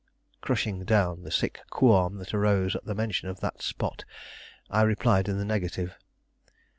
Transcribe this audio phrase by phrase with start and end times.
[0.41, 4.03] Crushing down the sick qualm that arose at the mention of that spot,
[4.67, 5.95] I replied in the negative.